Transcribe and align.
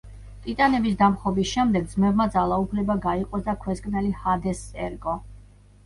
ტიტანების 0.45 0.95
დამხობის 1.01 1.51
შემდეგ 1.51 1.85
ძმებმა 1.93 2.27
ძალაუფლება 2.39 2.99
გაიყვეს 3.07 3.47
და 3.53 3.59
ქვესკნელი 3.67 4.19
ჰადესს 4.27 4.85
ერგო. 4.91 5.21